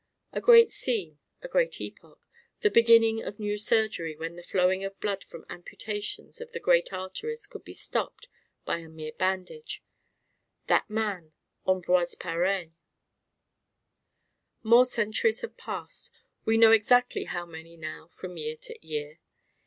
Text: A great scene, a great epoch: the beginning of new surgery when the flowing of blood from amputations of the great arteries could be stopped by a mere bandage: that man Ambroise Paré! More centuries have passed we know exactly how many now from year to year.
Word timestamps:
A 0.33 0.41
great 0.41 0.71
scene, 0.71 1.19
a 1.43 1.47
great 1.47 1.79
epoch: 1.79 2.25
the 2.61 2.71
beginning 2.71 3.21
of 3.21 3.39
new 3.39 3.55
surgery 3.55 4.15
when 4.15 4.35
the 4.35 4.41
flowing 4.41 4.83
of 4.83 4.99
blood 4.99 5.23
from 5.23 5.45
amputations 5.47 6.41
of 6.41 6.53
the 6.53 6.59
great 6.59 6.91
arteries 6.91 7.45
could 7.45 7.63
be 7.63 7.75
stopped 7.75 8.27
by 8.65 8.79
a 8.79 8.89
mere 8.89 9.11
bandage: 9.11 9.83
that 10.65 10.89
man 10.89 11.33
Ambroise 11.67 12.15
Paré! 12.15 12.71
More 14.63 14.87
centuries 14.87 15.41
have 15.41 15.55
passed 15.55 16.11
we 16.45 16.57
know 16.57 16.71
exactly 16.71 17.25
how 17.25 17.45
many 17.45 17.77
now 17.77 18.07
from 18.07 18.37
year 18.37 18.55
to 18.55 18.79
year. 18.83 19.19